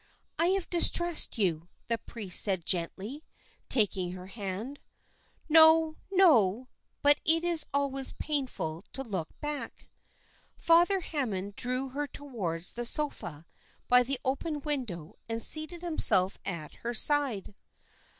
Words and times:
"I 0.39 0.47
have 0.47 0.67
distressed 0.67 1.37
you," 1.37 1.69
the 1.87 1.99
priest 1.99 2.41
said 2.41 2.65
gently, 2.65 3.23
taking 3.69 4.13
her 4.13 4.25
hand. 4.25 4.79
"No, 5.47 5.95
no, 6.11 6.69
but 7.03 7.19
it 7.23 7.43
is 7.43 7.67
always 7.71 8.11
painful 8.13 8.83
to 8.93 9.03
look 9.03 9.29
back." 9.41 9.87
Father 10.57 11.01
Hammond 11.01 11.55
drew 11.55 11.89
her 11.89 12.07
towards 12.07 12.71
the 12.71 12.83
sofa 12.85 13.45
by 13.87 14.01
the 14.01 14.19
open 14.25 14.61
window, 14.61 15.17
and 15.29 15.39
seated 15.39 15.83
himself 15.83 16.39
at 16.47 16.77
her 16.81 16.95
side. 16.95 17.53